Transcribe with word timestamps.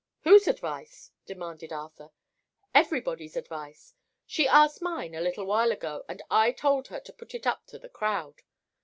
"Whose 0.21 0.47
advice?" 0.47 1.11
demanded 1.27 1.71
Arthur. 1.71 2.09
"Everybody's 2.73 3.35
advice. 3.37 3.93
She 4.25 4.47
asked 4.47 4.81
mine, 4.81 5.13
a 5.13 5.21
little 5.21 5.45
while 5.45 5.71
ago, 5.71 6.05
and 6.09 6.23
I 6.27 6.53
told 6.53 6.87
her 6.87 6.99
to 6.99 7.13
put 7.13 7.35
it 7.35 7.45
up 7.45 7.67
to 7.67 7.77
the 7.77 7.87
crowd. 7.87 8.41